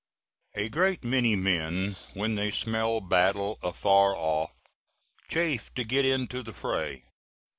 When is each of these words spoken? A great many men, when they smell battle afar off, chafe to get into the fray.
A 0.55 0.67
great 0.67 1.03
many 1.03 1.35
men, 1.35 1.95
when 2.15 2.33
they 2.33 2.49
smell 2.49 3.01
battle 3.01 3.59
afar 3.61 4.15
off, 4.17 4.55
chafe 5.27 5.71
to 5.75 5.83
get 5.83 6.05
into 6.05 6.41
the 6.41 6.53
fray. 6.53 7.03